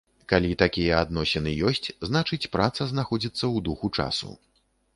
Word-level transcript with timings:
Калі 0.31 0.53
такія 0.61 1.01
адносіны 1.05 1.53
ёсць, 1.71 1.87
значыць, 2.11 2.41
праца 2.55 2.89
знаходзіцца 2.95 3.41
ў 3.41 3.57
духу 3.69 3.87
часу. 4.01 4.31